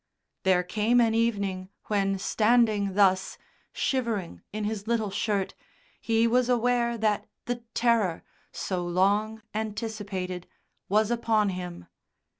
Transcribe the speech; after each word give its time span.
There 0.41 0.63
came 0.63 0.99
an 0.99 1.13
evening 1.13 1.69
when 1.85 2.17
standing 2.17 2.95
thus, 2.95 3.37
shivering 3.71 4.41
in 4.51 4.63
his 4.63 4.87
little 4.87 5.11
shirt, 5.11 5.53
he 5.99 6.25
was 6.25 6.49
aware 6.49 6.97
that 6.97 7.27
the 7.45 7.57
terror, 7.75 8.23
so 8.51 8.83
long 8.83 9.43
anticipated, 9.53 10.47
was 10.89 11.11
upon 11.11 11.49
him. 11.49 11.85